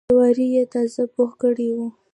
جواري 0.09 0.47
یې 0.55 0.63
تازه 0.73 1.03
پوخ 1.13 1.31
کړی 1.41 1.69
و. 1.75 1.77